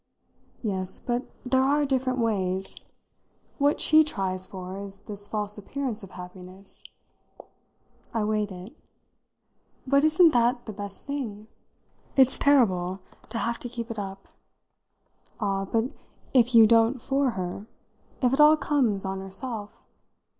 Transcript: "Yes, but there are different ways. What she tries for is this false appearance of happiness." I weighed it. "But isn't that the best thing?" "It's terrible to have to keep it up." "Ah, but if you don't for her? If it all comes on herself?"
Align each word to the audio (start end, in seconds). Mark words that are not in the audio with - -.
"Yes, 0.63 0.99
but 0.99 1.29
there 1.45 1.61
are 1.61 1.85
different 1.85 2.17
ways. 2.17 2.75
What 3.59 3.79
she 3.79 4.03
tries 4.03 4.47
for 4.47 4.75
is 4.79 5.01
this 5.01 5.27
false 5.27 5.59
appearance 5.59 6.01
of 6.01 6.09
happiness." 6.09 6.83
I 8.11 8.23
weighed 8.23 8.51
it. 8.51 8.75
"But 9.85 10.03
isn't 10.03 10.29
that 10.33 10.65
the 10.65 10.73
best 10.73 11.05
thing?" 11.05 11.45
"It's 12.15 12.39
terrible 12.39 13.01
to 13.29 13.37
have 13.37 13.59
to 13.59 13.69
keep 13.69 13.91
it 13.91 13.99
up." 13.99 14.27
"Ah, 15.39 15.65
but 15.65 15.91
if 16.33 16.55
you 16.55 16.65
don't 16.65 16.99
for 16.99 17.29
her? 17.37 17.67
If 18.23 18.33
it 18.33 18.39
all 18.39 18.57
comes 18.57 19.05
on 19.05 19.19
herself?" 19.19 19.83